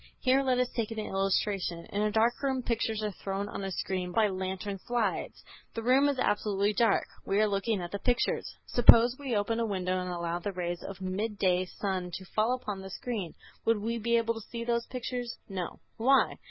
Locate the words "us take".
0.57-0.89